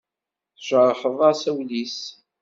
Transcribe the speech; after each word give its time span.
Tjerḥeḍ-as 0.57 1.41
ul-is. 1.53 1.97